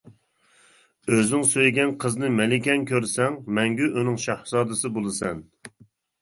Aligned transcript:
ئۆزۈڭ 1.15 1.43
سۆيگەن 1.51 1.93
قىزنى 2.03 2.29
مەلىكەڭ 2.37 2.87
كۆرسەڭ، 2.93 3.37
مەڭگۈ 3.59 3.91
ئۇنىڭ 3.93 4.19
شاھزادىسى 4.25 4.93
بولىسەن! 4.97 5.47